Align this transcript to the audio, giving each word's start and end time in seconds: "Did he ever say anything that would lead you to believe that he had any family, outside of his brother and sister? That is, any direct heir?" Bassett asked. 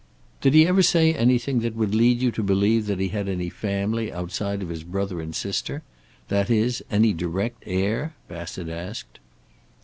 "Did 0.41 0.55
he 0.55 0.65
ever 0.65 0.81
say 0.81 1.13
anything 1.13 1.59
that 1.59 1.75
would 1.75 1.93
lead 1.93 2.23
you 2.23 2.31
to 2.31 2.41
believe 2.41 2.87
that 2.87 2.99
he 2.99 3.09
had 3.09 3.29
any 3.29 3.49
family, 3.49 4.11
outside 4.11 4.63
of 4.63 4.69
his 4.69 4.83
brother 4.83 5.21
and 5.21 5.35
sister? 5.35 5.83
That 6.27 6.49
is, 6.49 6.83
any 6.89 7.13
direct 7.13 7.61
heir?" 7.67 8.15
Bassett 8.27 8.67
asked. 8.67 9.19